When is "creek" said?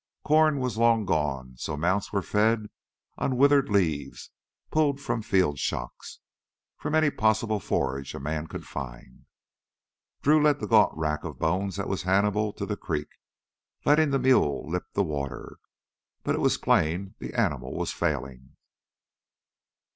12.77-13.09